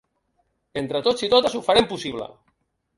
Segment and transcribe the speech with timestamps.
[0.81, 2.33] Entre tots i totes ho farem possible!